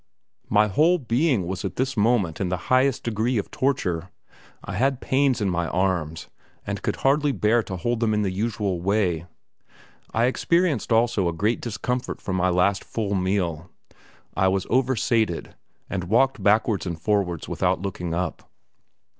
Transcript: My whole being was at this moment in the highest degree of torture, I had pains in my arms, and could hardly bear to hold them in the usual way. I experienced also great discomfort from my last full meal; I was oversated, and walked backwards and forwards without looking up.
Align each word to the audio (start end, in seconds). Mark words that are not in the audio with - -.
My 0.49 0.67
whole 0.67 0.97
being 0.97 1.45
was 1.45 1.63
at 1.63 1.75
this 1.75 1.95
moment 1.95 2.41
in 2.41 2.49
the 2.49 2.57
highest 2.73 3.03
degree 3.03 3.37
of 3.37 3.51
torture, 3.51 4.09
I 4.63 4.73
had 4.73 4.99
pains 4.99 5.41
in 5.41 5.47
my 5.51 5.67
arms, 5.67 6.27
and 6.65 6.81
could 6.81 6.95
hardly 7.05 7.31
bear 7.31 7.61
to 7.61 7.75
hold 7.77 7.99
them 7.99 8.11
in 8.15 8.23
the 8.23 8.31
usual 8.31 8.81
way. 8.81 9.27
I 10.11 10.25
experienced 10.25 10.91
also 10.91 11.31
great 11.31 11.61
discomfort 11.61 12.19
from 12.19 12.35
my 12.35 12.49
last 12.49 12.83
full 12.83 13.13
meal; 13.13 13.69
I 14.35 14.47
was 14.47 14.65
oversated, 14.71 15.53
and 15.87 16.05
walked 16.05 16.41
backwards 16.41 16.87
and 16.87 16.99
forwards 16.99 17.47
without 17.47 17.83
looking 17.83 18.15
up. 18.15 18.49